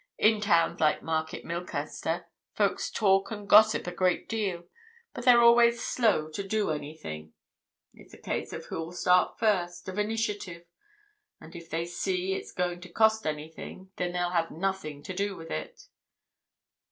[0.17, 4.63] In towns like Market Milcaster folks talk and gossip a great deal,
[5.13, 7.33] but they're always slow to do anything.
[7.93, 10.65] It's a case of who'll start first—of initiative.
[11.39, 15.51] And if they see it's going to cost anything—then they'll have nothing to do with
[15.51, 15.83] it."